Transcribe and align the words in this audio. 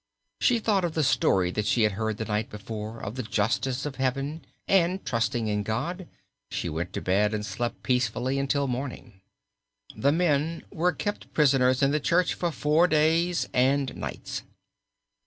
She 0.39 0.57
thought 0.57 0.83
of 0.83 0.95
the 0.95 1.03
story 1.03 1.51
that 1.51 1.67
she 1.67 1.83
had 1.83 1.91
heard 1.91 2.17
the 2.17 2.25
night 2.25 2.49
before 2.49 2.99
of 2.99 3.13
the 3.13 3.21
justice 3.21 3.85
of 3.85 3.97
Heaven 3.97 4.43
and, 4.67 5.05
trusting 5.05 5.47
in 5.47 5.61
God, 5.61 6.07
she 6.49 6.69
went 6.69 6.91
to 6.93 7.01
bed 7.01 7.35
and 7.35 7.45
slept 7.45 7.83
peacefully 7.83 8.39
until 8.39 8.65
morning. 8.65 9.21
The 9.95 10.11
men 10.11 10.63
were 10.71 10.91
kept 10.91 11.31
prisoners 11.35 11.83
in 11.83 11.91
the 11.91 11.99
church 11.99 12.33
for 12.33 12.51
four 12.51 12.87
days 12.87 13.47
and 13.53 13.95
nights. 13.95 14.41